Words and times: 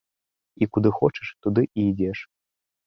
І 0.63 0.69
куды 0.77 0.89
хочаш, 1.01 1.27
туды 1.49 1.61
і 1.79 1.87
ідзеш! 1.93 2.19